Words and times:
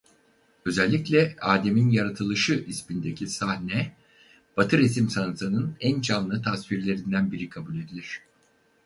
Özellikle 0.65 1.35
"Adem'in 1.41 1.89
Yaratılışı" 1.89 2.53
ismindeki 2.67 3.27
sahne 3.27 3.93
batı 4.57 4.77
resim 4.77 5.09
sanatının 5.09 5.75
en 5.79 6.01
canlı 6.01 6.41
tasvirlerinden 6.41 7.31
biri 7.31 7.49
kabul 7.49 7.79
edilir. 7.79 8.21